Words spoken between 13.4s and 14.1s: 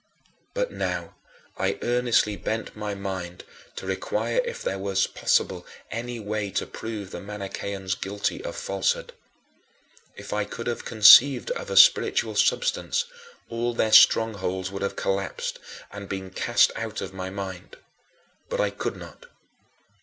all their